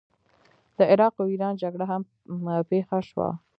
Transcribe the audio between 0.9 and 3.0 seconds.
عراق او ایران جګړه هم پیښه